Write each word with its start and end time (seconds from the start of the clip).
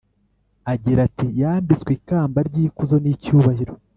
agira 0.73 0.99
ati 1.07 1.25
‘yambitswe 1.39 1.89
ikamba 1.99 2.39
ry’ikuzo 2.47 2.95
n’icyubahiro 2.99 3.73